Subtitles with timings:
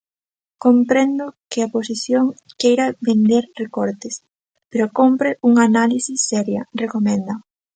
[0.65, 2.25] "Comprendo que a oposición
[2.61, 4.13] queira vender recortes",
[4.71, 7.33] pero cómpre "unha análise seria", recomenda.